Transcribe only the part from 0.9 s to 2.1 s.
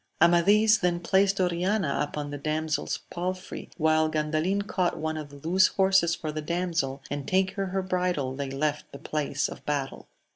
placed Oriana